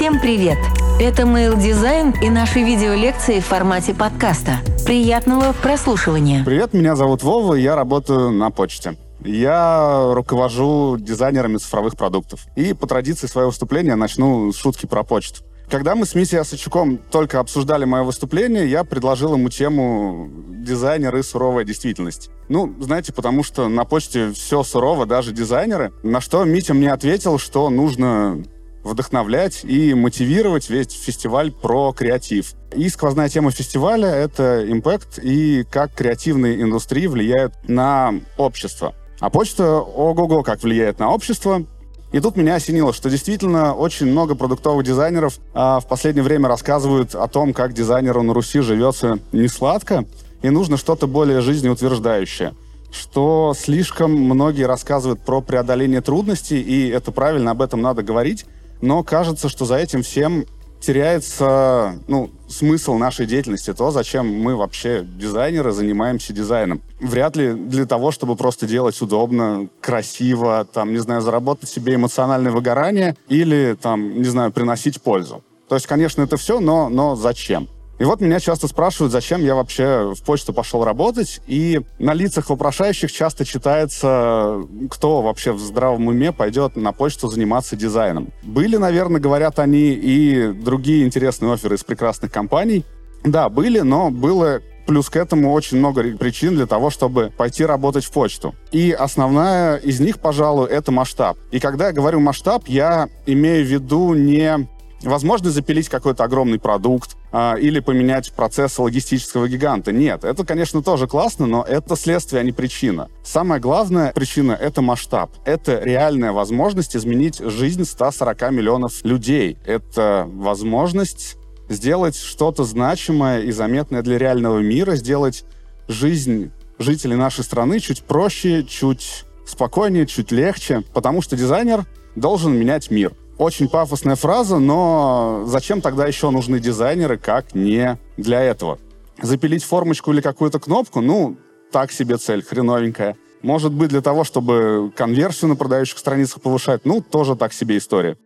Всем 0.00 0.18
привет! 0.18 0.56
Это 0.98 1.24
Mail 1.24 1.58
Design 1.58 2.14
и 2.24 2.30
наши 2.30 2.60
видеолекции 2.60 3.38
в 3.38 3.44
формате 3.44 3.92
подкаста. 3.92 4.52
Приятного 4.86 5.52
прослушивания! 5.52 6.42
Привет, 6.42 6.72
меня 6.72 6.96
зовут 6.96 7.22
Вова, 7.22 7.52
я 7.52 7.76
работаю 7.76 8.30
на 8.30 8.50
почте. 8.50 8.96
Я 9.22 10.14
руковожу 10.14 10.96
дизайнерами 10.98 11.58
цифровых 11.58 11.98
продуктов. 11.98 12.46
И 12.56 12.72
по 12.72 12.86
традиции 12.86 13.26
своего 13.26 13.50
выступления 13.50 13.94
начну 13.94 14.50
с 14.50 14.56
шутки 14.56 14.86
про 14.86 15.02
почту. 15.02 15.42
Когда 15.68 15.94
мы 15.94 16.06
с 16.06 16.14
Митей 16.14 16.40
Осадчуком 16.40 16.96
только 16.96 17.38
обсуждали 17.38 17.84
мое 17.84 18.02
выступление, 18.02 18.70
я 18.70 18.84
предложил 18.84 19.34
ему 19.34 19.50
тему 19.50 20.30
«Дизайнер 20.48 21.14
и 21.14 21.22
суровая 21.22 21.64
действительность». 21.64 22.30
Ну, 22.48 22.74
знаете, 22.80 23.12
потому 23.12 23.44
что 23.44 23.68
на 23.68 23.84
почте 23.84 24.32
все 24.32 24.62
сурово, 24.62 25.04
даже 25.04 25.32
дизайнеры. 25.32 25.92
На 26.02 26.22
что 26.22 26.42
Митя 26.44 26.72
мне 26.72 26.90
ответил, 26.90 27.38
что 27.38 27.68
нужно 27.68 28.42
вдохновлять 28.82 29.64
и 29.64 29.94
мотивировать 29.94 30.70
весь 30.70 30.90
фестиваль 30.90 31.52
про 31.52 31.92
креатив. 31.92 32.54
И 32.74 32.88
сквозная 32.88 33.28
тема 33.28 33.50
фестиваля— 33.50 34.08
это 34.08 34.64
импакт 34.70 35.18
и 35.22 35.64
как 35.70 35.94
креативные 35.94 36.60
индустрии 36.62 37.06
влияют 37.06 37.54
на 37.68 38.14
общество. 38.36 38.94
А 39.20 39.28
почта 39.28 39.76
ого-го 39.80 40.42
как 40.42 40.62
влияет 40.62 40.98
на 40.98 41.10
общество. 41.10 41.64
И 42.12 42.18
тут 42.18 42.36
меня 42.36 42.56
осенило, 42.56 42.92
что 42.92 43.08
действительно 43.08 43.74
очень 43.74 44.06
много 44.06 44.34
продуктовых 44.34 44.84
дизайнеров 44.84 45.38
а, 45.54 45.78
в 45.78 45.86
последнее 45.86 46.24
время 46.24 46.48
рассказывают 46.48 47.14
о 47.14 47.28
том, 47.28 47.52
как 47.52 47.72
дизайнеру 47.72 48.22
на 48.22 48.34
Руси 48.34 48.60
живется 48.60 49.20
не 49.30 49.46
сладко, 49.46 50.04
и 50.42 50.50
нужно 50.50 50.76
что-то 50.76 51.06
более 51.06 51.40
жизнеутверждающее. 51.40 52.54
Что 52.90 53.54
слишком 53.56 54.10
многие 54.10 54.64
рассказывают 54.64 55.20
про 55.20 55.40
преодоление 55.40 56.00
трудностей, 56.00 56.60
и 56.60 56.88
это 56.88 57.12
правильно, 57.12 57.52
об 57.52 57.62
этом 57.62 57.80
надо 57.80 58.02
говорить, 58.02 58.44
но 58.80 59.02
кажется, 59.02 59.48
что 59.48 59.64
за 59.64 59.76
этим 59.76 60.02
всем 60.02 60.46
теряется 60.80 61.98
ну, 62.08 62.30
смысл 62.48 62.94
нашей 62.94 63.26
деятельности, 63.26 63.72
то, 63.74 63.90
зачем 63.90 64.26
мы 64.26 64.56
вообще, 64.56 65.04
дизайнеры, 65.04 65.72
занимаемся 65.72 66.32
дизайном. 66.32 66.80
Вряд 67.00 67.36
ли 67.36 67.52
для 67.52 67.86
того, 67.86 68.10
чтобы 68.10 68.34
просто 68.34 68.66
делать 68.66 69.00
удобно, 69.00 69.68
красиво, 69.80 70.66
там, 70.72 70.92
не 70.92 70.98
знаю, 70.98 71.20
заработать 71.20 71.68
себе 71.68 71.94
эмоциональное 71.94 72.50
выгорание 72.50 73.16
или, 73.28 73.76
там, 73.80 74.18
не 74.18 74.24
знаю, 74.28 74.52
приносить 74.52 75.00
пользу. 75.02 75.44
То 75.68 75.74
есть, 75.76 75.86
конечно, 75.86 76.22
это 76.22 76.36
все, 76.36 76.60
но, 76.60 76.88
но 76.88 77.14
зачем? 77.14 77.68
И 78.00 78.04
вот 78.04 78.22
меня 78.22 78.40
часто 78.40 78.66
спрашивают, 78.66 79.12
зачем 79.12 79.44
я 79.44 79.54
вообще 79.54 80.14
в 80.14 80.22
почту 80.22 80.54
пошел 80.54 80.84
работать, 80.84 81.42
и 81.46 81.82
на 81.98 82.14
лицах 82.14 82.48
вопрошающих 82.48 83.12
часто 83.12 83.44
читается, 83.44 84.62
кто 84.90 85.20
вообще 85.20 85.52
в 85.52 85.60
здравом 85.60 86.06
уме 86.06 86.32
пойдет 86.32 86.76
на 86.76 86.92
почту 86.92 87.28
заниматься 87.28 87.76
дизайном. 87.76 88.28
Были, 88.42 88.78
наверное, 88.78 89.20
говорят 89.20 89.58
они, 89.58 89.90
и 89.90 90.50
другие 90.50 91.04
интересные 91.04 91.52
оферы 91.52 91.76
из 91.76 91.84
прекрасных 91.84 92.32
компаний. 92.32 92.86
Да, 93.22 93.50
были, 93.50 93.80
но 93.80 94.10
было 94.10 94.62
Плюс 94.86 95.08
к 95.08 95.14
этому 95.14 95.52
очень 95.52 95.78
много 95.78 96.02
причин 96.16 96.56
для 96.56 96.66
того, 96.66 96.90
чтобы 96.90 97.30
пойти 97.36 97.64
работать 97.64 98.04
в 98.04 98.10
почту. 98.10 98.56
И 98.72 98.90
основная 98.90 99.76
из 99.76 100.00
них, 100.00 100.18
пожалуй, 100.18 100.68
это 100.68 100.90
масштаб. 100.90 101.38
И 101.52 101.60
когда 101.60 101.88
я 101.88 101.92
говорю 101.92 102.18
масштаб, 102.18 102.66
я 102.66 103.08
имею 103.24 103.64
в 103.64 103.68
виду 103.68 104.14
не 104.14 104.68
возможность 105.02 105.54
запилить 105.54 105.88
какой-то 105.88 106.24
огромный 106.24 106.58
продукт 106.58 107.16
а, 107.32 107.54
или 107.54 107.80
поменять 107.80 108.32
процесс 108.32 108.78
логистического 108.78 109.48
гиганта. 109.48 109.92
Нет, 109.92 110.24
это, 110.24 110.44
конечно, 110.44 110.82
тоже 110.82 111.06
классно, 111.06 111.46
но 111.46 111.62
это 111.62 111.96
следствие, 111.96 112.40
а 112.40 112.44
не 112.44 112.52
причина. 112.52 113.08
Самая 113.22 113.60
главная 113.60 114.12
причина— 114.12 114.52
это 114.60 114.82
масштаб. 114.82 115.30
Это 115.44 115.80
реальная 115.82 116.32
возможность 116.32 116.96
изменить 116.96 117.38
жизнь 117.38 117.84
140 117.84 118.50
миллионов 118.50 119.04
людей. 119.04 119.58
Это 119.64 120.28
возможность 120.30 121.36
сделать 121.68 122.16
что-то 122.16 122.64
значимое 122.64 123.42
и 123.42 123.52
заметное 123.52 124.02
для 124.02 124.18
реального 124.18 124.58
мира, 124.58 124.96
сделать 124.96 125.44
жизнь 125.88 126.50
жителей 126.78 127.16
нашей 127.16 127.44
страны 127.44 127.78
чуть 127.78 128.02
проще, 128.02 128.64
чуть 128.64 129.24
спокойнее, 129.46 130.06
чуть 130.06 130.32
легче, 130.32 130.82
потому 130.92 131.22
что 131.22 131.36
дизайнер 131.36 131.84
должен 132.16 132.56
менять 132.56 132.90
мир. 132.90 133.12
Очень 133.40 133.70
пафосная 133.70 134.16
фраза, 134.16 134.58
но 134.58 135.44
зачем 135.46 135.80
тогда 135.80 136.06
еще 136.06 136.28
нужны 136.28 136.60
дизайнеры, 136.60 137.16
как 137.16 137.54
не 137.54 137.96
для 138.18 138.42
этого? 138.42 138.78
Запилить 139.22 139.64
формочку 139.64 140.12
или 140.12 140.20
какую-то 140.20 140.60
кнопку, 140.60 141.00
ну, 141.00 141.38
так 141.72 141.90
себе 141.90 142.18
цель, 142.18 142.42
хреновенькая. 142.42 143.16
Может 143.40 143.72
быть, 143.72 143.88
для 143.88 144.02
того, 144.02 144.24
чтобы 144.24 144.92
конверсию 144.94 145.48
на 145.48 145.56
продающих 145.56 145.96
страницах 145.96 146.42
повышать, 146.42 146.84
ну, 146.84 147.00
тоже 147.00 147.34
так 147.34 147.54
себе 147.54 147.78
история. 147.78 148.18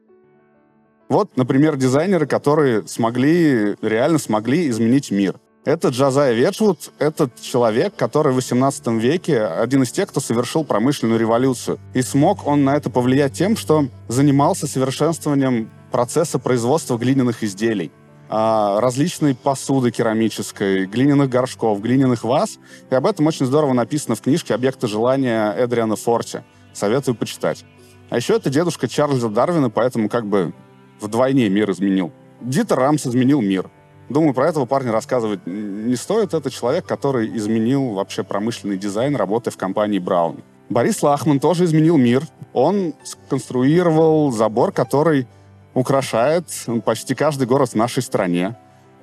Вот, 1.09 1.37
например, 1.37 1.77
дизайнеры, 1.77 2.27
которые 2.27 2.85
смогли, 2.89 3.77
реально 3.83 4.19
смогли 4.19 4.69
изменить 4.69 5.13
мир. 5.13 5.37
Это 5.65 5.89
Джазай 5.89 6.35
Веджвуд, 6.35 6.93
этот 6.99 7.41
человек, 7.41 7.97
который 7.97 8.33
в 8.33 8.37
18 8.37 8.87
веке 8.89 9.45
один 9.45 9.83
из 9.83 9.93
тех, 9.93 10.11
кто 10.11 10.21
совершил 10.21 10.63
промышленную 10.63 11.19
революцию. 11.19 11.79
И 11.95 12.03
смог 12.03 12.47
он 12.47 12.65
на 12.65 12.77
это 12.77 12.91
повлиять 12.91 13.33
тем, 13.33 13.57
что 13.57 13.89
занимался 14.07 14.67
совершенствованием 14.67 15.71
процесса 15.91 16.39
производства 16.39 16.99
глиняных 16.99 17.43
изделий 17.43 17.93
а, 18.29 18.79
различной 18.81 19.35
посуды 19.35 19.91
керамической, 19.91 20.85
глиняных 20.85 21.31
горшков, 21.31 21.81
глиняных 21.81 22.25
ваз. 22.25 22.59
И 22.91 22.95
об 22.95 23.07
этом 23.07 23.27
очень 23.27 23.47
здорово 23.47 23.73
написано 23.73 24.17
в 24.17 24.21
книжке 24.21 24.53
«Объекты 24.53 24.87
желания» 24.87 25.51
Эдриана 25.53 25.97
Форти. 25.97 26.43
Советую 26.75 27.15
почитать. 27.15 27.65
А 28.11 28.17
еще 28.17 28.35
это 28.35 28.51
дедушка 28.51 28.87
Чарльза 28.87 29.31
Дарвина, 29.31 29.71
поэтому 29.71 30.11
как 30.11 30.27
бы 30.27 30.53
вдвойне 31.01 31.49
мир 31.49 31.71
изменил. 31.71 32.13
Дитер 32.43 32.77
Рамс 32.77 33.07
изменил 33.07 33.41
мир. 33.41 33.71
Думаю, 34.09 34.35
про 34.35 34.49
этого 34.49 34.67
парня 34.67 34.93
рассказывать 34.93 35.41
не 35.47 35.97
стоит. 35.97 36.35
Это 36.35 36.51
человек, 36.51 36.85
который 36.85 37.35
изменил 37.37 37.93
вообще 37.95 38.23
промышленный 38.23 38.77
дизайн, 38.77 39.17
работая 39.17 39.51
в 39.51 39.57
компании 39.57 39.99
Браун. 39.99 40.43
Борис 40.69 41.03
Лахман 41.03 41.41
тоже 41.41 41.65
изменил 41.65 41.97
мир. 41.97 42.23
Он 42.53 42.95
сконструировал 43.03 44.31
забор, 44.31 44.73
который 44.73 45.27
украшает 45.75 46.47
почти 46.85 47.15
каждый 47.15 47.47
город 47.47 47.71
в 47.71 47.75
нашей 47.75 48.03
стране. 48.03 48.57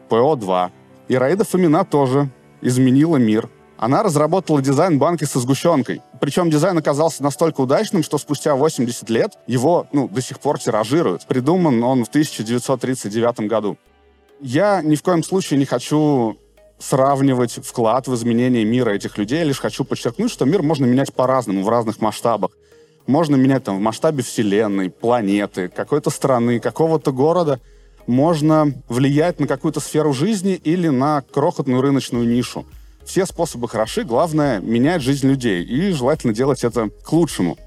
ПО-2. 0.09 0.71
И 1.07 1.15
Раида 1.15 1.45
Фомина 1.45 1.83
тоже 1.85 2.29
изменила 2.61 3.17
мир. 3.17 3.49
Она 3.77 4.03
разработала 4.03 4.61
дизайн 4.61 4.99
банки 4.99 5.23
со 5.23 5.39
сгущенкой. 5.39 6.01
Причем 6.19 6.51
дизайн 6.51 6.77
оказался 6.77 7.23
настолько 7.23 7.61
удачным, 7.61 8.03
что 8.03 8.19
спустя 8.19 8.55
80 8.55 9.09
лет 9.09 9.39
его 9.47 9.87
ну, 9.91 10.07
до 10.07 10.21
сих 10.21 10.39
пор 10.39 10.59
тиражируют. 10.59 11.25
Придуман 11.25 11.83
он 11.83 12.05
в 12.05 12.09
1939 12.09 13.47
году. 13.47 13.77
Я 14.41 14.81
ни 14.81 14.95
в 14.95 15.03
коем 15.03 15.23
случае 15.23 15.59
не 15.59 15.65
хочу 15.65 16.37
сравнивать 16.79 17.59
вклад 17.63 18.07
в 18.07 18.15
изменение 18.15 18.65
мира 18.65 18.89
этих 18.89 19.19
людей. 19.19 19.39
Я 19.39 19.45
лишь 19.45 19.59
хочу 19.59 19.83
подчеркнуть, 19.83 20.31
что 20.31 20.45
мир 20.45 20.63
можно 20.63 20.85
менять 20.85 21.13
по-разному, 21.13 21.63
в 21.63 21.69
разных 21.69 22.01
масштабах. 22.01 22.51
Можно 23.05 23.35
менять 23.35 23.63
там 23.65 23.77
в 23.77 23.81
масштабе 23.81 24.23
Вселенной, 24.23 24.89
планеты, 24.89 25.67
какой-то 25.67 26.09
страны, 26.09 26.59
какого-то 26.59 27.11
города. 27.11 27.59
Можно 28.07 28.73
влиять 28.89 29.39
на 29.39 29.45
какую-то 29.45 29.79
сферу 29.79 30.11
жизни 30.11 30.53
или 30.53 30.87
на 30.87 31.21
крохотную 31.21 31.81
рыночную 31.81 32.27
нишу. 32.27 32.65
Все 33.05 33.27
способы 33.27 33.67
хороши, 33.69 34.03
главное— 34.03 34.59
менять 34.61 35.03
жизнь 35.03 35.27
людей. 35.27 35.63
И 35.63 35.91
желательно 35.91 36.33
делать 36.33 36.63
это 36.63 36.89
к 36.89 37.11
лучшему. 37.11 37.57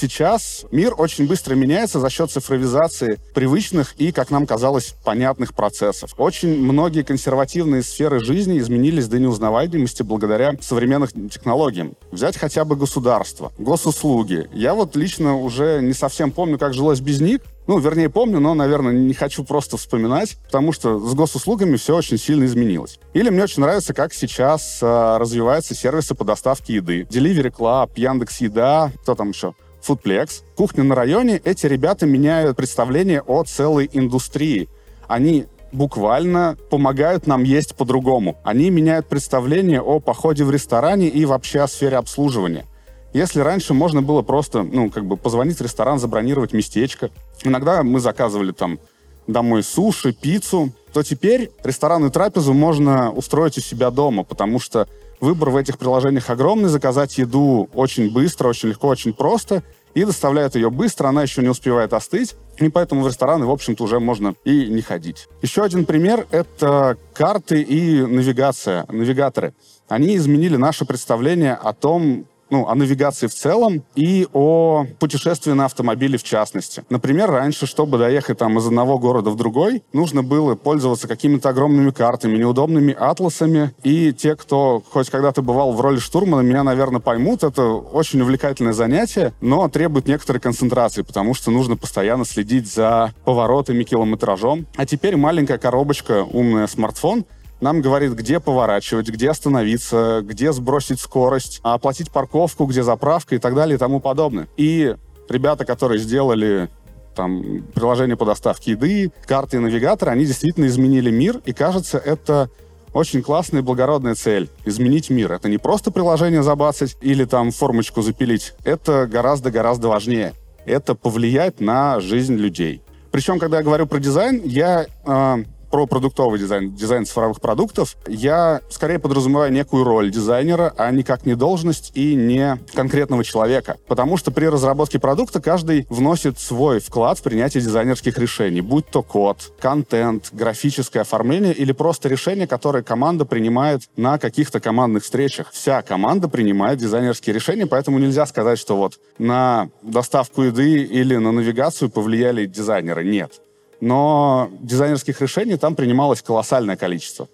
Сейчас 0.00 0.64
мир 0.70 0.94
очень 0.96 1.26
быстро 1.26 1.56
меняется 1.56 1.98
за 1.98 2.08
счет 2.08 2.30
цифровизации 2.30 3.18
привычных 3.34 3.94
и, 3.98 4.12
как 4.12 4.30
нам 4.30 4.46
казалось, 4.46 4.94
понятных 5.04 5.54
процессов. 5.54 6.14
Очень 6.18 6.62
многие 6.62 7.02
консервативные 7.02 7.82
сферы 7.82 8.20
жизни 8.20 8.60
изменились 8.60 9.08
до 9.08 9.18
неузнаваемости 9.18 10.04
благодаря 10.04 10.54
современным 10.60 11.28
технологиям. 11.28 11.96
Взять 12.12 12.36
хотя 12.36 12.64
бы 12.64 12.76
государство, 12.76 13.50
госуслуги. 13.58 14.48
Я 14.52 14.74
вот 14.74 14.94
лично 14.94 15.36
уже 15.36 15.80
не 15.82 15.94
совсем 15.94 16.30
помню, 16.30 16.60
как 16.60 16.74
жилось 16.74 17.00
без 17.00 17.20
них, 17.20 17.40
ну, 17.66 17.78
вернее, 17.78 18.08
помню, 18.08 18.38
но, 18.40 18.54
наверное, 18.54 18.92
не 18.92 19.12
хочу 19.14 19.44
просто 19.44 19.76
вспоминать, 19.76 20.38
потому 20.44 20.72
что 20.72 20.98
с 21.00 21.14
госуслугами 21.14 21.76
все 21.76 21.96
очень 21.96 22.18
сильно 22.18 22.44
изменилось. 22.44 22.98
Или 23.12 23.28
мне 23.28 23.42
очень 23.42 23.60
нравится, 23.60 23.92
как 23.92 24.14
сейчас 24.14 24.78
э, 24.80 25.16
развиваются 25.18 25.74
сервисы 25.74 26.14
по 26.14 26.24
доставке 26.24 26.76
еды. 26.76 27.02
Delivery 27.10 27.52
Club, 27.52 27.90
Яндекс 27.96 28.40
Еда, 28.40 28.90
кто 29.02 29.14
там 29.14 29.30
еще? 29.30 29.54
Foodplex, 29.86 30.42
кухня 30.56 30.84
на 30.84 30.94
районе, 30.94 31.40
эти 31.44 31.66
ребята 31.66 32.06
меняют 32.06 32.56
представление 32.56 33.22
о 33.22 33.44
целой 33.44 33.88
индустрии. 33.92 34.68
Они 35.06 35.46
буквально 35.72 36.56
помогают 36.70 37.26
нам 37.26 37.42
есть 37.42 37.74
по-другому. 37.76 38.38
Они 38.42 38.70
меняют 38.70 39.06
представление 39.06 39.80
о 39.80 40.00
походе 40.00 40.44
в 40.44 40.50
ресторане 40.50 41.08
и 41.08 41.24
вообще 41.24 41.60
о 41.60 41.68
сфере 41.68 41.96
обслуживания. 41.96 42.66
Если 43.12 43.40
раньше 43.40 43.74
можно 43.74 44.02
было 44.02 44.22
просто, 44.22 44.62
ну, 44.62 44.90
как 44.90 45.06
бы 45.06 45.16
позвонить 45.16 45.58
в 45.58 45.62
ресторан, 45.62 45.98
забронировать 45.98 46.52
местечко, 46.52 47.10
иногда 47.42 47.82
мы 47.82 48.00
заказывали 48.00 48.52
там 48.52 48.78
домой 49.26 49.62
суши, 49.62 50.12
пиццу, 50.12 50.72
то 50.92 51.02
теперь 51.02 51.50
ресторанную 51.62 52.10
трапезу 52.10 52.52
можно 52.52 53.10
устроить 53.10 53.58
у 53.58 53.60
себя 53.60 53.90
дома, 53.90 54.24
потому 54.24 54.58
что 54.58 54.88
Выбор 55.20 55.50
в 55.50 55.56
этих 55.56 55.78
приложениях 55.78 56.30
огромный, 56.30 56.68
заказать 56.68 57.18
еду 57.18 57.68
очень 57.74 58.12
быстро, 58.12 58.48
очень 58.48 58.68
легко, 58.68 58.88
очень 58.88 59.12
просто. 59.12 59.62
и 59.94 60.04
доставляют 60.04 60.54
ее 60.54 60.70
быстро, 60.70 61.08
она 61.08 61.22
еще 61.22 61.42
не 61.42 61.48
успевает 61.48 61.92
остыть, 61.92 62.36
и 62.58 62.68
поэтому 62.68 63.02
в 63.02 63.08
рестораны, 63.08 63.46
в 63.46 63.50
общем-то, 63.50 63.82
уже 63.82 63.98
можно 63.98 64.34
и 64.44 64.68
не 64.68 64.80
ходить. 64.80 65.28
Еще 65.42 65.64
один 65.64 65.84
пример— 65.84 66.26
это 66.30 66.96
карты 67.14 67.62
и 67.62 68.02
навигация, 68.02 68.86
навигаторы. 68.88 69.54
Они 69.88 70.16
изменили 70.16 70.56
наше 70.56 70.84
представление 70.84 71.54
о 71.54 71.72
том, 71.72 72.26
ну, 72.50 72.66
о 72.66 72.74
навигации 72.74 73.26
в 73.26 73.34
целом 73.34 73.82
и 73.94 74.26
о 74.32 74.86
путешествии 74.98 75.52
на 75.52 75.66
автомобиле 75.66 76.18
в 76.18 76.22
частности. 76.22 76.84
Например, 76.90 77.30
раньше, 77.30 77.66
чтобы 77.66 77.98
доехать 77.98 78.38
там 78.38 78.58
из 78.58 78.66
одного 78.66 78.98
города 78.98 79.30
в 79.30 79.36
другой, 79.36 79.82
нужно 79.92 80.22
было 80.22 80.54
пользоваться 80.54 81.08
какими-то 81.08 81.50
огромными 81.50 81.90
картами, 81.90 82.38
неудобными 82.38 82.94
атласами. 82.94 83.72
И 83.82 84.12
те, 84.12 84.36
кто 84.36 84.82
хоть 84.90 85.10
когда-то 85.10 85.42
бывал 85.42 85.72
в 85.72 85.80
роли 85.80 85.98
штурмана, 85.98 86.40
меня, 86.40 86.62
наверное, 86.62 87.00
поймут. 87.00 87.42
Это 87.42 87.64
очень 87.64 88.20
увлекательное 88.20 88.72
занятие, 88.72 89.32
но 89.40 89.68
требует 89.68 90.06
некоторой 90.06 90.40
концентрации, 90.40 91.02
потому 91.02 91.34
что 91.34 91.50
нужно 91.50 91.76
постоянно 91.76 92.24
следить 92.24 92.72
за 92.72 93.12
поворотами, 93.24 93.84
километражом. 93.84 94.66
А 94.76 94.86
теперь 94.86 95.16
маленькая 95.16 95.58
коробочка, 95.58 96.24
умная 96.24 96.66
смартфон— 96.66 97.24
нам 97.60 97.80
говорит, 97.80 98.12
где 98.12 98.40
поворачивать, 98.40 99.08
где 99.08 99.30
остановиться, 99.30 100.20
где 100.22 100.52
сбросить 100.52 101.00
скорость, 101.00 101.60
оплатить 101.62 102.10
парковку, 102.10 102.66
где 102.66 102.82
заправка 102.82 103.34
и 103.34 103.38
так 103.38 103.54
далее 103.54 103.76
и 103.76 103.78
тому 103.78 104.00
подобное. 104.00 104.48
И 104.56 104.94
ребята, 105.28 105.64
которые 105.64 105.98
сделали 105.98 106.68
там 107.14 107.64
приложение 107.74 108.16
по 108.16 108.24
доставке 108.24 108.72
еды, 108.72 109.10
карты 109.26 109.56
и 109.56 109.60
навигаторы, 109.60 110.12
они 110.12 110.24
действительно 110.24 110.66
изменили 110.66 111.10
мир, 111.10 111.40
и 111.44 111.52
кажется, 111.52 111.98
это 111.98 112.48
очень 112.92 113.22
классная 113.22 113.60
и 113.60 113.64
благородная 113.64 114.14
цель— 114.14 114.48
изменить 114.64 115.10
мир. 115.10 115.32
Это 115.32 115.48
не 115.48 115.58
просто 115.58 115.90
приложение 115.90 116.42
забацать 116.42 116.96
или 117.00 117.24
там 117.24 117.50
формочку 117.50 118.02
запилить. 118.02 118.54
Это 118.64 119.06
гораздо-гораздо 119.06 119.88
важнее. 119.88 120.32
Это 120.64 120.94
повлиять 120.94 121.60
на 121.60 122.00
жизнь 122.00 122.36
людей. 122.36 122.82
Причем, 123.10 123.38
когда 123.38 123.58
я 123.58 123.62
говорю 123.62 123.86
про 123.86 123.98
дизайн, 123.98 124.42
я 124.44 124.86
э, 125.04 125.36
про 125.70 125.86
продуктовый 125.86 126.38
дизайн, 126.38 126.74
дизайн 126.74 127.04
цифровых 127.04 127.40
продуктов, 127.40 127.96
я 128.06 128.60
скорее 128.70 128.98
подразумеваю 128.98 129.52
некую 129.52 129.84
роль 129.84 130.10
дизайнера, 130.10 130.74
а 130.76 130.90
никак 130.90 131.26
не 131.26 131.34
должность 131.34 131.92
и 131.94 132.14
не 132.14 132.58
конкретного 132.74 133.24
человека. 133.24 133.76
Потому 133.86 134.16
что 134.16 134.30
при 134.30 134.46
разработке 134.46 134.98
продукта 134.98 135.40
каждый 135.40 135.86
вносит 135.88 136.38
свой 136.38 136.80
вклад 136.80 137.18
в 137.18 137.22
принятие 137.22 137.62
дизайнерских 137.62 138.18
решений, 138.18 138.60
будь 138.60 138.86
то 138.86 139.02
код, 139.02 139.52
контент, 139.60 140.30
графическое 140.32 141.02
оформление 141.02 141.52
или 141.52 141.72
просто 141.72 142.08
решение, 142.08 142.46
которое 142.46 142.82
команда 142.82 143.24
принимает 143.24 143.82
на 143.96 144.18
каких-то 144.18 144.60
командных 144.60 145.02
встречах. 145.02 145.50
Вся 145.52 145.82
команда 145.82 146.28
принимает 146.28 146.78
дизайнерские 146.78 147.34
решения, 147.34 147.66
поэтому 147.66 147.98
нельзя 147.98 148.26
сказать, 148.26 148.58
что 148.58 148.76
вот 148.76 148.98
на 149.18 149.68
доставку 149.82 150.42
еды 150.42 150.82
или 150.82 151.16
на 151.16 151.32
навигацию 151.32 151.90
повлияли 151.90 152.46
дизайнеры. 152.46 153.04
Нет 153.04 153.40
но 153.80 154.50
дизайнерских 154.60 155.20
решений 155.20 155.56
там 155.56 155.74
принималось 155.74 156.22
колоссальное 156.22 156.76
количество. 156.76 157.28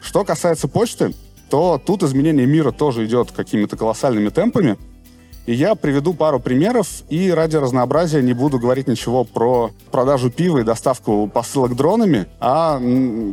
Что 0.00 0.24
касается 0.24 0.68
почты, 0.68 1.14
то 1.50 1.80
тут 1.84 2.02
изменение 2.02 2.46
мира 2.46 2.72
тоже 2.72 3.04
идет 3.06 3.30
какими-то 3.30 3.76
колоссальными 3.76 4.30
темпами. 4.30 4.76
И 5.46 5.54
я 5.54 5.74
приведу 5.74 6.14
пару 6.14 6.38
примеров, 6.38 6.86
и 7.08 7.30
ради 7.30 7.56
разнообразия 7.56 8.22
не 8.22 8.32
буду 8.32 8.60
говорить 8.60 8.86
ничего 8.86 9.24
про 9.24 9.70
продажу 9.90 10.30
пива 10.30 10.58
и 10.58 10.64
доставку 10.64 11.26
посылок 11.26 11.74
дронами, 11.74 12.26
а 12.38 12.80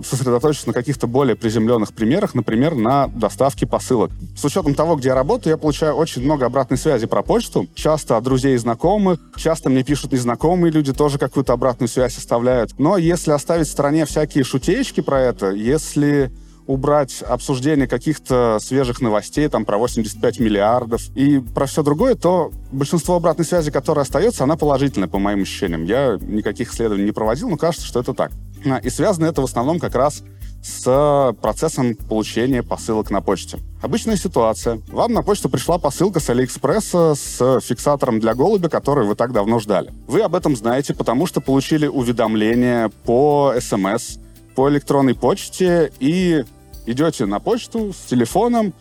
сосредоточусь 0.04 0.66
на 0.66 0.74
каких-то 0.74 1.06
более 1.06 1.36
приземленных 1.36 1.94
примерах, 1.94 2.34
например, 2.34 2.74
на 2.74 3.08
доставке 3.08 3.68
посылок. 3.68 4.12
С 4.36 4.44
учетом 4.44 4.74
того, 4.74 4.96
где 4.96 5.10
я 5.10 5.16
работаю, 5.16 5.52
я 5.52 5.58
получаю 5.58 5.94
очень 5.94 6.24
много 6.24 6.48
обратной 6.48 6.78
связи 6.78 7.06
про 7.06 7.22
почту, 7.22 7.68
часто 7.76 8.18
от 8.18 8.24
друзей 8.24 8.56
и 8.56 8.58
знакомых, 8.58 9.20
часто 9.36 9.70
мне 9.70 9.84
пишут 9.84 10.12
незнакомые 10.12 10.72
люди, 10.72 10.94
тоже 10.94 11.20
какую-то 11.20 11.54
обратную 11.54 11.90
связь 11.90 12.18
оставляют. 12.18 12.72
Но 12.80 12.98
если 12.98 13.32
оставить 13.32 13.68
в 13.68 13.72
стороне 13.72 14.06
всякие 14.06 14.44
шутеечки 14.44 15.02
про 15.02 15.22
это, 15.22 15.52
если 15.52 16.32
убрать 16.70 17.24
обсуждение 17.24 17.88
каких-то 17.88 18.60
свежих 18.62 19.02
новостей, 19.02 19.48
там, 19.50 19.66
про 19.66 19.80
85 19.80 20.40
миллиардов 20.40 21.02
и 21.16 21.40
про 21.40 21.66
все 21.66 21.82
другое, 21.82 22.14
то 22.14 22.52
большинство 22.72 23.16
обратной 23.16 23.44
связи, 23.44 23.72
которая 23.72 24.04
остается, 24.06 24.44
она 24.44 24.56
положительная, 24.56 25.08
по 25.08 25.18
моим 25.18 25.42
ощущениям. 25.42 25.84
Я 25.84 26.20
никаких 26.22 26.72
исследований 26.72 27.06
не 27.06 27.12
проводил, 27.12 27.50
но 27.50 27.58
кажется, 27.58 27.88
что 27.88 28.00
это 28.00 28.14
так. 28.14 28.32
А, 28.68 28.78
и 28.78 28.92
связано 28.92 29.26
это 29.26 29.42
в 29.42 29.46
основном 29.46 29.80
как 29.80 29.96
раз 29.96 30.22
с 30.62 31.36
процессом 31.42 31.96
получения 31.96 32.62
посылок 32.62 33.10
на 33.10 33.22
почте. 33.22 33.58
Обычная 33.82 34.16
ситуация. 34.16 34.80
Вам 34.90 35.14
на 35.14 35.24
почту 35.24 35.50
пришла 35.50 35.80
посылка 35.80 36.20
с 36.20 36.30
Алиэкспресса 36.30 37.16
с 37.16 37.62
фиксатором 37.62 38.20
для 38.20 38.36
голубя, 38.36 38.70
который 38.70 39.08
вы 39.08 39.16
так 39.16 39.32
давно 39.32 39.58
ждали. 39.60 39.92
Вы 40.06 40.22
об 40.22 40.36
этом 40.36 40.56
знаете, 40.56 40.94
потому 40.94 41.26
что 41.26 41.42
получили 41.42 41.88
уведомление 41.88 42.92
по 43.06 43.56
СМС, 43.60 44.20
по 44.54 44.70
электронной 44.70 45.16
почте 45.16 45.92
и 46.00 46.44
идете 46.86 47.26
на 47.26 47.40
почту 47.40 47.94
с 47.94 48.10
телефоном 48.10 48.74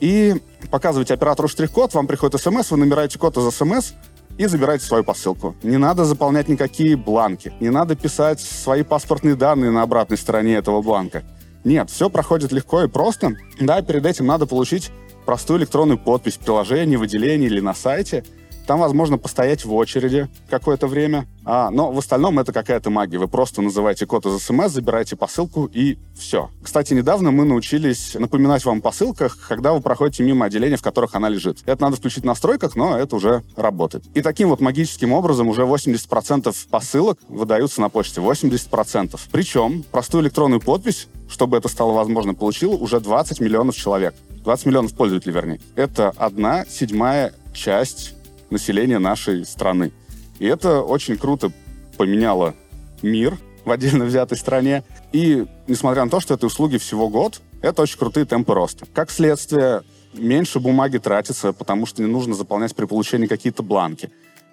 и 0.00 0.36
показываете 0.70 1.14
оператору 1.14 1.48
штрих-код, 1.48 1.94
вам 1.94 2.06
приходит 2.06 2.40
смс, 2.40 2.70
вы 2.70 2.76
набираете 2.78 3.18
код 3.18 3.36
из 3.36 3.54
смс 3.54 3.92
и 4.38 4.46
забираете 4.46 4.84
свою 4.84 5.04
посылку. 5.04 5.54
Не 5.62 5.76
надо 5.76 6.04
заполнять 6.04 6.48
никакие 6.48 6.96
бланки, 6.96 7.52
не 7.60 7.70
надо 7.70 7.94
писать 7.94 8.40
свои 8.40 8.82
паспортные 8.82 9.36
данные 9.36 9.70
на 9.70 9.82
обратной 9.82 10.16
стороне 10.16 10.54
этого 10.54 10.82
бланка. 10.82 11.22
Нет, 11.64 11.90
все 11.90 12.10
проходит 12.10 12.50
легко 12.50 12.82
и 12.82 12.88
просто. 12.88 13.36
Да, 13.60 13.82
перед 13.82 14.04
этим 14.04 14.26
надо 14.26 14.46
получить 14.46 14.90
простую 15.24 15.60
электронную 15.60 15.98
подпись 15.98 16.34
в 16.34 16.40
приложении, 16.40 16.96
в 16.96 17.02
отделении 17.02 17.46
или 17.46 17.60
на 17.60 17.74
сайте– 17.74 18.24
там 18.66 18.80
возможно 18.80 19.18
постоять 19.18 19.64
в 19.64 19.74
очереди 19.74 20.28
какое-то 20.48 20.86
время. 20.86 21.26
А, 21.44 21.70
но 21.70 21.90
в 21.90 21.98
остальном 21.98 22.38
это 22.38 22.52
какая-то 22.52 22.90
магия. 22.90 23.18
Вы 23.18 23.28
просто 23.28 23.62
называете 23.62 24.06
код 24.06 24.26
из 24.26 24.42
смс, 24.42 24.70
забираете 24.70 25.16
посылку 25.16 25.68
и 25.72 25.98
все. 26.16 26.50
Кстати, 26.62 26.94
недавно 26.94 27.30
мы 27.30 27.44
научились 27.44 28.14
напоминать 28.14 28.64
вам 28.64 28.78
о 28.78 28.80
посылках, 28.80 29.36
когда 29.48 29.72
вы 29.72 29.80
проходите 29.80 30.22
мимо 30.22 30.46
отделения, 30.46 30.76
в 30.76 30.82
которых 30.82 31.14
она 31.14 31.28
лежит. 31.28 31.58
Это 31.66 31.82
надо 31.82 31.96
включить 31.96 32.22
в 32.22 32.26
настройках, 32.26 32.76
но 32.76 32.96
это 32.96 33.16
уже 33.16 33.42
работает. 33.56 34.04
И 34.14 34.22
таким 34.22 34.48
вот 34.48 34.60
магическим 34.60 35.12
образом 35.12 35.48
уже 35.48 35.62
80% 35.62 36.54
посылок 36.70 37.18
выдаются 37.28 37.80
на 37.80 37.88
почте. 37.88 38.20
80%. 38.20 39.18
Причем 39.32 39.84
простую 39.90 40.22
электронную 40.22 40.60
подпись, 40.60 41.08
чтобы 41.28 41.56
это 41.56 41.68
стало 41.68 41.92
возможно, 41.92 42.34
получило 42.34 42.74
уже 42.74 43.00
20 43.00 43.40
миллионов 43.40 43.76
человек. 43.76 44.14
20 44.44 44.66
миллионов 44.66 44.94
пользователей, 44.94 45.32
вернее. 45.32 45.60
Это 45.76 46.12
одна 46.16 46.64
седьмая 46.66 47.32
часть 47.54 48.14
населения 48.52 48.98
нашей 48.98 49.44
страны. 49.44 49.92
И 50.38 50.46
это 50.46 50.82
очень 50.82 51.16
круто 51.16 51.52
поменяло 51.96 52.54
мир 53.02 53.38
в 53.64 53.70
отдельно 53.70 54.04
взятой 54.04 54.38
стране. 54.38 54.82
И 55.12 55.46
несмотря 55.66 56.04
на 56.04 56.10
то, 56.10 56.20
что 56.20 56.34
это 56.34 56.46
услуги 56.46 56.78
всего 56.78 57.08
год, 57.08 57.40
это 57.60 57.82
очень 57.82 57.98
крутые 57.98 58.26
темпы 58.26 58.54
роста. 58.54 58.86
Как 58.92 59.10
следствие, 59.10 59.82
меньше 60.14 60.60
бумаги 60.60 60.98
тратится, 60.98 61.52
потому 61.52 61.86
что 61.86 62.02
не 62.02 62.08
нужно 62.08 62.34
заполнять 62.34 62.74
при 62.74 62.86
получении 62.86 63.26
какие-то 63.26 63.62
бланки. 63.62 64.10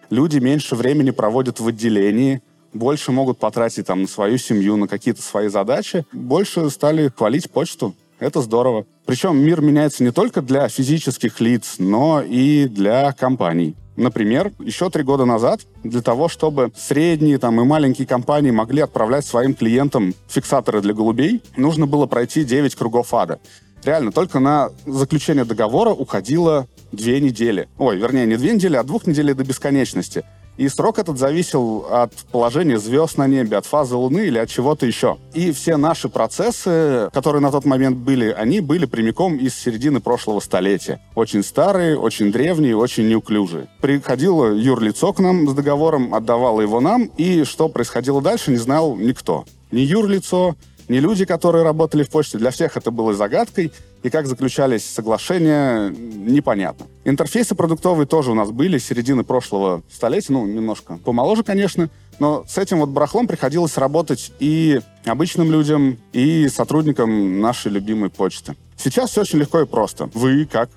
Люди 0.09 0.39
меньше 0.39 0.75
времени 0.75 1.11
проводят 1.11 1.59
в 1.59 1.67
отделении, 1.67 2.41
больше 2.73 3.11
могут 3.11 3.39
потратить 3.39 3.87
там 3.87 4.03
на 4.03 4.07
свою 4.07 4.37
семью, 4.37 4.77
на 4.77 4.87
какие-то 4.87 5.21
свои 5.21 5.47
задачи, 5.49 6.05
больше 6.11 6.69
стали 6.69 7.11
хвалить 7.15 7.49
почту. 7.49 7.95
Это 8.19 8.41
здорово. 8.41 8.85
Причем 9.05 9.37
мир 9.37 9.61
меняется 9.61 10.03
не 10.03 10.11
только 10.11 10.41
для 10.41 10.67
физических 10.67 11.39
лиц, 11.39 11.75
но 11.79 12.21
и 12.21 12.67
для 12.67 13.11
компаний. 13.13 13.75
Например, 13.99 14.53
еще 14.59 14.89
три 14.89 15.03
года 15.03 15.25
назад 15.25 15.59
для 15.83 16.01
того, 16.01 16.29
чтобы 16.29 16.71
средние 16.73 17.37
там, 17.37 17.59
и 17.59 17.65
маленькие 17.65 18.07
компании 18.07 18.49
могли 18.49 18.81
отправлять 18.81 19.25
своим 19.25 19.53
клиентам 19.53 20.15
фиксаторы 20.29 20.79
для 20.81 20.93
голубей, 20.93 21.43
нужно 21.57 21.85
было 21.85 22.05
пройти 22.05 22.45
9 22.45 22.75
кругов 22.75 23.13
ада. 23.13 23.41
Реально, 23.83 24.13
только 24.13 24.39
на 24.39 24.69
заключение 24.85 25.43
договора 25.43 25.89
уходило 25.89 26.67
две 26.93 27.19
недели. 27.19 27.67
Ой, 27.77 27.97
вернее, 27.97 28.25
не 28.25 28.37
две 28.37 28.53
недели, 28.53 28.77
а 28.77 28.83
двух 28.83 29.05
недель 29.05 29.33
до 29.33 29.43
бесконечности. 29.43 30.23
И 30.59 30.67
срок 30.67 30.99
этот 30.99 31.17
зависел 31.17 31.85
от 31.89 32.11
положения 32.33 32.79
звезд 32.79 33.17
на 33.17 33.27
небе, 33.27 33.55
от 33.55 33.65
фазы 33.65 33.95
Луны 33.95 34.27
или 34.27 34.37
от 34.37 34.49
чего-то 34.49 34.85
еще. 34.85 35.17
И 35.33 35.53
все 35.53 35.77
наши 35.77 36.09
процессы, 36.09 37.09
которые 37.13 37.41
на 37.41 37.49
тот 37.49 37.63
момент 37.63 37.95
были, 37.95 38.29
они 38.29 38.59
были 38.59 38.85
прямиком 38.85 39.37
из 39.37 39.55
середины 39.55 40.01
прошлого 40.01 40.41
столетия. 40.41 40.99
Очень 41.15 41.43
старые, 41.43 41.97
очень 41.97 42.33
древние, 42.33 42.75
очень 42.75 43.07
неуклюжие. 43.07 43.69
Приходило 43.79 44.53
юрлицо 44.53 45.13
к 45.13 45.19
нам 45.19 45.47
с 45.47 45.53
договором, 45.53 46.13
отдавало 46.13 46.59
его 46.59 46.81
нам, 46.81 47.05
и 47.15 47.45
что 47.45 47.69
происходило 47.69 48.21
дальше, 48.21 48.51
не 48.51 48.57
знал 48.57 48.97
никто. 48.97 49.45
Ни 49.71 49.79
юрлицо, 49.79 50.55
ни 50.89 50.97
люди, 50.97 51.23
которые 51.23 51.63
работали 51.63 52.03
в 52.03 52.09
почте. 52.09 52.37
Для 52.37 52.51
всех 52.51 52.75
это 52.75 52.91
было 52.91 53.13
загадкой, 53.13 53.71
и 54.03 54.09
как 54.09 54.27
заключались 54.27 54.83
соглашения, 54.83 55.89
непонятно. 55.89 56.87
Интерфейсы 57.05 57.55
продуктовые 57.55 58.07
тоже 58.07 58.31
у 58.31 58.33
нас 58.33 58.49
были 58.49 58.77
с 58.77 58.85
середины 58.85 59.23
прошлого 59.23 59.83
столетия, 59.89 60.33
ну, 60.33 60.45
немножко 60.45 60.99
помоложе, 61.05 61.43
конечно, 61.43 61.89
но 62.17 62.43
с 62.47 62.57
этим 62.57 62.79
вот 62.79 62.89
барахлом 62.89 63.27
приходилось 63.27 63.77
работать 63.77 64.33
и 64.39 64.81
обычным 65.05 65.51
людям, 65.51 65.97
и 66.11 66.49
сотрудникам 66.49 67.39
нашей 67.39 67.71
любимой 67.71 68.09
почты. 68.09 68.55
Сейчас 68.75 69.11
все 69.11 69.21
очень 69.21 69.39
легко 69.39 69.61
и 69.61 69.65
просто. 69.65 70.09
Вы, 70.13 70.45
как 70.45 70.69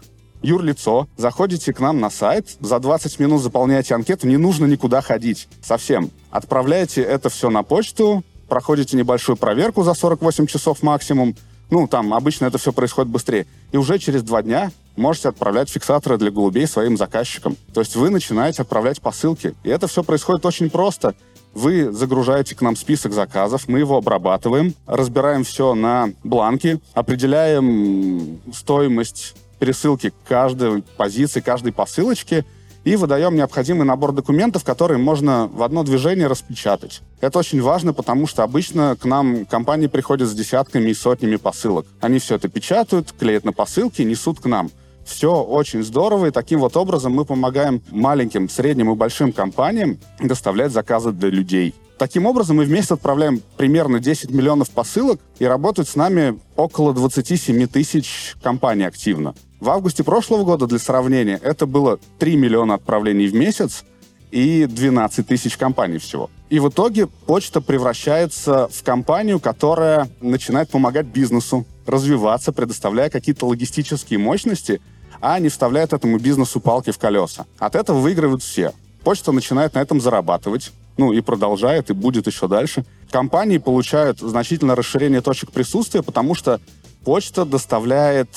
юрлицо, 0.43 1.09
заходите 1.17 1.73
к 1.73 1.81
нам 1.81 2.01
на 2.01 2.11
сайт, 2.11 2.57
за 2.61 2.79
20 2.79 3.19
минут 3.19 3.43
заполняете 3.43 3.95
анкету, 3.95 4.27
не 4.27 4.37
нужно 4.37 4.67
никуда 4.67 5.01
ходить 5.01 5.49
совсем. 5.63 6.11
Отправляете 6.31 7.03
это 7.03 7.29
все 7.29 7.49
на 7.51 7.63
почту, 7.63 8.25
проходите 8.53 8.99
небольшую 8.99 9.39
проверку 9.39 9.83
за 9.83 9.95
48 9.95 10.47
часов 10.47 10.83
максимум, 10.83 11.35
ну, 11.71 11.89
там 11.89 12.13
обычно 12.13 12.45
это 12.45 12.59
все 12.59 12.71
происходит 12.71 13.11
быстрее. 13.11 13.47
И 13.73 13.79
уже 13.79 13.99
через 13.99 14.23
два 14.23 14.43
дня 14.43 14.71
можете 14.95 15.31
отправлять 15.31 15.71
фиксаторы 15.71 16.19
для 16.19 16.31
голубей 16.31 16.67
своим 16.67 16.99
заказчикам. 16.99 17.57
То 17.73 17.81
есть 17.81 17.97
вы 17.97 18.11
начинаете 18.11 18.61
отправлять 18.61 19.01
посылки. 19.01 19.55
И 19.65 19.71
это 19.71 19.87
все 19.87 20.03
происходит 20.03 20.45
очень 20.45 20.69
просто. 20.69 21.15
Вы 21.55 21.91
загружаете 21.93 22.55
к 22.55 22.61
нам 22.61 22.77
список 22.77 23.15
заказов, 23.15 23.69
мы 23.69 23.79
его 23.79 23.97
обрабатываем, 23.97 24.75
разбираем 24.85 25.45
все 25.45 25.75
на 25.75 26.11
бланки, 26.23 26.79
определяем 26.93 28.39
стоимость 28.53 29.35
пересылки 29.61 30.13
каждой 30.29 30.83
позиции, 30.99 31.41
каждой 31.41 31.73
посылочки– 31.73 32.45
и 32.85 32.97
выдаем 32.97 33.37
необходимый 33.37 33.87
набор 33.87 34.13
документов, 34.13 34.65
которые 34.65 34.99
можно 34.99 35.49
в 35.53 35.63
одно 35.63 35.83
движение 35.85 36.27
распечатать. 36.27 37.03
Это 37.21 37.39
очень 37.39 37.63
важно, 37.63 37.93
потому 37.93 38.27
что 38.27 38.43
обычно 38.43 38.97
к 39.01 39.05
нам 39.05 39.47
компании 39.47 39.87
приходят 39.87 40.29
с 40.29 40.35
десятками 40.35 40.91
и 40.91 40.95
сотнями 40.95 41.37
посылок. 41.37 41.87
Они 42.01 42.19
все 42.19 42.37
это 42.37 42.49
печатают, 42.49 43.13
клеят 43.13 43.45
на 43.45 43.53
посылки 43.53 44.03
и 44.03 44.05
несут 44.05 44.41
к 44.41 44.47
нам. 44.47 44.71
Все 45.05 45.43
очень 45.43 45.83
здорово, 45.83 46.27
и 46.27 46.31
таким 46.31 46.61
вот 46.61 46.77
образом 46.77 47.13
мы 47.13 47.25
помогаем 47.25 47.83
маленьким, 47.91 48.49
средним 48.49 48.93
и 48.93 48.95
большим 48.95 49.33
компаниям 49.33 49.99
доставлять 50.21 50.73
заказы 50.73 51.13
для 51.13 51.29
людей. 51.29 51.75
Таким 51.99 52.27
образом, 52.27 52.57
мы 52.57 52.65
в 52.65 52.71
месяц 52.71 52.93
отправляем 52.93 53.43
примерно 53.57 54.01
10 54.01 54.31
миллионов 54.31 54.71
посылок, 54.71 55.21
и 55.39 55.45
работают 55.45 55.89
с 55.89 55.95
нами 55.95 56.39
около 56.57 56.93
27 56.95 57.67
тысяч 57.67 58.35
компаний 58.43 58.85
активно. 58.85 59.35
В 59.63 59.71
августе 59.71 60.03
прошлого 60.03 60.43
года, 60.43 60.67
для 60.67 60.81
сравнения, 60.81 61.39
это 61.41 61.67
было 61.67 62.01
3 62.19 62.35
миллиона 62.35 62.75
отправлений 62.75 63.29
в 63.29 63.35
месяц 63.35 63.85
и 64.33 64.67
12 64.69 65.25
тысяч 65.25 65.57
компаний 65.57 65.99
всего. 65.99 66.31
И 66.51 66.59
в 66.59 66.69
итоге 66.69 67.07
почта 67.07 67.61
превращается 67.61 68.69
в 68.73 68.83
компанию, 68.83 69.39
которая 69.39 70.09
начинает 70.21 70.69
помогать 70.69 71.07
бизнесу 71.07 71.65
развиваться, 71.87 72.51
предоставляя 72.51 73.09
какие-то 73.09 73.47
логистические 73.47 74.19
мощности, 74.19 74.81
а 75.21 75.39
не 75.39 75.49
вставляет 75.49 75.93
этому 75.93 76.19
бизнесу 76.19 76.59
палки 76.59 76.91
в 76.91 76.99
колеса. 76.99 77.47
От 77.61 77.77
этого 77.77 78.01
выигрывают 78.01 78.43
все. 78.43 78.73
Почта 79.05 79.31
начинает 79.31 79.75
на 79.75 79.79
этом 79.79 80.01
зарабатывать, 80.01 80.73
ну 80.97 81.13
и 81.13 81.21
продолжает, 81.21 81.89
и 81.89 81.93
будет 81.93 82.27
еще 82.27 82.49
дальше. 82.49 82.85
Компании 83.13 83.59
получают 83.59 84.19
значительное 84.19 84.75
расширение 84.75 85.21
точек 85.21 85.53
присутствия, 85.53 86.03
потому 86.03 86.35
что 86.35 86.61
почта 87.05 87.45
доставляет 87.45 88.29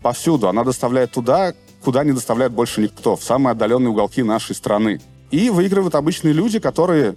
повсюду. 0.00 0.48
Она 0.48 0.64
доставляет 0.64 1.12
туда, 1.12 1.54
куда 1.82 2.04
не 2.04 2.12
доставляет 2.12 2.52
больше 2.52 2.80
никто, 2.80 3.16
в 3.16 3.22
самые 3.22 3.52
отдаленные 3.52 3.90
уголки 3.90 4.22
нашей 4.22 4.54
страны. 4.54 5.00
И 5.30 5.50
выигрывают 5.50 5.94
обычные 5.94 6.32
люди, 6.32 6.58
которые 6.58 7.16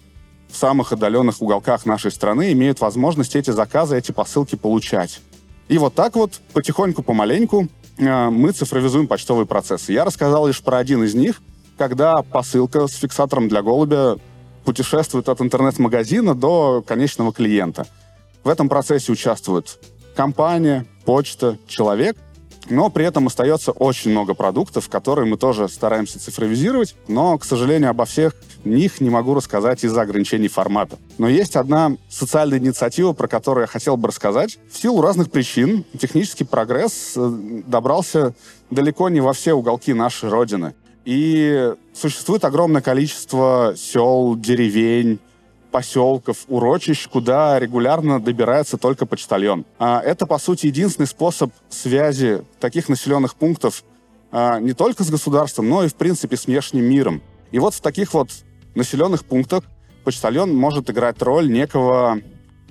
в 0.49 0.55
самых 0.55 0.93
отдаленных 0.93 1.41
уголках 1.41 1.85
нашей 1.85 2.11
страны 2.11 2.51
имеют 2.51 2.79
возможность 2.79 3.35
эти 3.35 3.49
заказы, 3.49 3.97
эти 3.97 4.11
посылки 4.11 4.55
получать. 4.55 5.19
И 5.67 5.77
вот 5.77 5.95
так 5.95 6.15
вот, 6.15 6.39
потихоньку, 6.53 7.01
помаленьку, 7.01 7.67
э, 7.97 8.29
мы 8.29 8.51
цифровизуем 8.51 9.07
почтовые 9.07 9.47
процессы. 9.47 9.93
Я 9.93 10.05
рассказал 10.05 10.45
лишь 10.45 10.61
про 10.61 10.77
один 10.77 11.03
из 11.03 11.15
них, 11.15 11.41
когда 11.77 12.21
посылка 12.21 12.87
с 12.87 12.93
фиксатором 12.95 13.49
для 13.49 13.63
голубя 13.63 14.17
путешествует 14.63 15.27
от 15.27 15.41
интернет-магазина 15.41 16.35
до 16.35 16.83
конечного 16.85 17.33
клиента. 17.33 17.87
В 18.43 18.49
этом 18.49 18.69
процессе 18.69 19.11
участвуют 19.11 19.79
компания, 20.15 20.85
почта, 21.05 21.57
человек— 21.67 22.15
но 22.69 22.89
при 22.89 23.05
этом 23.05 23.27
остается 23.27 23.71
очень 23.71 24.11
много 24.11 24.33
продуктов, 24.33 24.89
которые 24.89 25.25
мы 25.25 25.37
тоже 25.37 25.67
стараемся 25.67 26.19
цифровизировать, 26.19 26.95
но, 27.07 27.37
к 27.37 27.45
сожалению, 27.45 27.89
обо 27.89 28.05
всех 28.05 28.33
них 28.63 29.01
не 29.01 29.09
могу 29.09 29.33
рассказать 29.33 29.83
из-за 29.83 30.01
ограничений 30.01 30.47
формата. 30.47 30.97
Но 31.17 31.27
есть 31.27 31.55
одна 31.55 31.97
социальная 32.09 32.59
инициатива, 32.59 33.13
про 33.13 33.27
которую 33.27 33.63
я 33.63 33.67
хотел 33.67 33.97
бы 33.97 34.07
рассказать. 34.07 34.57
В 34.71 34.77
силу 34.77 35.01
разных 35.01 35.31
причин 35.31 35.85
технический 35.99 36.43
прогресс 36.43 37.13
э, 37.15 37.29
добрался 37.67 38.33
далеко 38.69 39.09
не 39.09 39.21
во 39.21 39.33
все 39.33 39.53
уголки 39.53 39.93
нашей 39.93 40.29
Родины. 40.29 40.73
И 41.05 41.73
существует 41.93 42.45
огромное 42.45 42.81
количество 42.81 43.73
сел, 43.75 44.35
деревень, 44.35 45.19
поселков, 45.73 46.45
урочищ, 46.47 47.07
куда 47.09 47.59
регулярно 47.59 48.21
добирается 48.21 48.77
только 48.77 49.07
почтальон. 49.07 49.65
А 49.79 49.99
это, 49.99 50.27
по 50.27 50.37
сути, 50.37 50.67
единственный 50.67 51.07
способ 51.07 51.51
связи 51.67 52.43
таких 52.59 52.89
населенных 52.89 53.35
пунктов 53.35 53.83
а, 54.31 54.59
не 54.59 54.73
только 54.73 55.03
с 55.03 55.09
государством, 55.09 55.67
но 55.67 55.83
и, 55.83 55.87
в 55.87 55.95
принципе, 55.95 56.37
с 56.37 56.45
внешним 56.45 56.85
миром. 56.85 57.23
И 57.51 57.57
вот 57.57 57.73
в 57.73 57.81
таких 57.81 58.13
вот 58.13 58.29
населенных 58.75 59.25
пунктах 59.25 59.63
почтальон 60.03 60.55
может 60.55 60.91
играть 60.91 61.19
роль 61.23 61.51
некого 61.51 62.19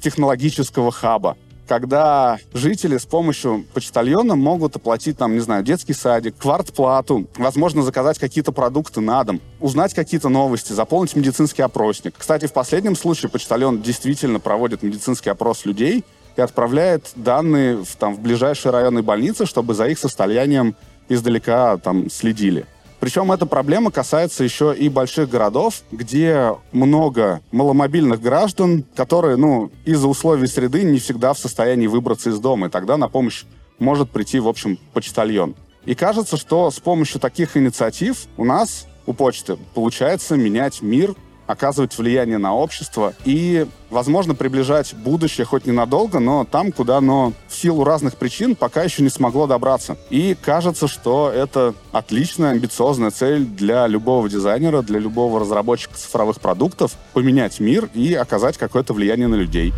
технологического 0.01 0.93
хаба 0.93 1.37
когда 1.73 2.39
жители 2.53 2.99
с 2.99 3.07
помощью 3.07 3.65
почтальона 3.73 4.37
могут 4.37 4.77
оплатить, 4.77 5.17
там, 5.17 5.33
не 5.33 5.41
знаю, 5.41 5.65
детский 5.65 5.95
садик, 5.95 6.37
квартплату, 6.37 7.27
возможно, 7.39 7.83
заказать 7.83 8.19
какие-то 8.19 8.53
продукты 8.53 9.01
на 9.01 9.25
дом, 9.25 9.41
узнать 9.59 9.95
какие-то 9.95 10.29
новости, 10.29 10.75
заполнить 10.75 11.17
медицинский 11.17 11.63
опросник. 11.63 12.13
Кстати, 12.19 12.45
в 12.45 12.53
последнем 12.53 12.95
случае 12.95 13.31
почтальон 13.31 13.81
действительно 13.81 14.39
проводит 14.39 14.83
медицинский 14.83 15.31
опрос 15.31 15.65
людей 15.65 16.05
и 16.37 16.43
отправляет 16.43 17.11
данные 17.17 17.79
в, 17.79 17.97
там, 17.97 18.17
в 18.17 18.21
ближайшие 18.21 18.71
районные 18.71 19.03
больницы, 19.03 19.47
чтобы 19.47 19.73
за 19.73 19.87
их 19.87 19.99
состоянием 19.99 20.77
издалека 21.09 21.79
там 21.79 22.11
следили. 22.11 22.67
Причем 23.03 23.33
эта 23.33 23.47
проблема 23.47 23.91
касается 23.91 24.45
еще 24.45 24.73
и 24.79 24.89
больших 24.89 25.29
городов, 25.29 25.83
где 25.91 26.55
много 26.71 27.41
маломобильных 27.51 28.23
граждан, 28.23 28.85
которые, 28.95 29.35
ну, 29.35 29.73
из-за 29.85 30.07
условий 30.07 30.47
среды 30.47 30.85
не 30.85 31.01
всегда 31.01 31.33
в 31.33 31.39
состоянии 31.41 31.89
выбраться 31.89 32.31
из 32.31 32.39
дома, 32.39 32.69
и 32.69 32.71
тогда 32.71 32.97
на 32.97 33.09
помощь 33.09 33.43
может 33.81 34.09
прийти, 34.11 34.39
в 34.39 34.47
общем, 34.47 34.79
почтальон. 34.93 35.57
И 35.85 35.97
кажется, 35.97 36.37
что 36.37 36.71
с 36.71 36.79
помощью 36.79 37.21
таких 37.21 37.57
инициатив 37.57 38.29
у 38.37 38.45
нас, 38.45 38.87
у 39.05 39.15
почты, 39.15 39.59
получается 39.75 40.37
менять 40.37 40.81
мир 40.81 41.17
оказывать 41.53 41.97
влияние 41.97 42.39
на 42.39 42.55
общество 42.55 43.15
и, 43.25 43.67
возможно, 43.91 44.35
приближать 44.35 44.95
будущее 44.95 45.45
хоть 45.45 45.67
ненадолго, 45.67 46.19
но 46.19 46.45
там, 46.45 46.73
куда 46.73 46.99
оно 46.99 47.33
в 47.49 47.55
силу 47.55 47.85
разных 47.85 48.17
причин 48.17 48.57
пока 48.57 48.83
еще 48.83 49.03
не 49.03 49.09
смогло 49.09 49.47
добраться. 49.47 49.97
И 50.11 50.37
кажется, 50.41 50.89
что 50.89 51.31
это 51.31 51.75
отличная, 51.93 52.53
амбициозная 52.53 53.11
цель 53.11 53.45
для 53.45 53.87
любого 53.87 54.29
дизайнера, 54.29 54.83
для 54.83 54.99
любого 54.99 55.41
разработчика 55.41 55.95
цифровых 55.95 56.41
продуктов 56.41 56.93
поменять 57.13 57.61
мир 57.61 57.89
и 57.95 58.15
оказать 58.15 58.59
какое-то 58.59 58.93
влияние 58.93 59.29
на 59.29 59.37
людей. 59.37 59.73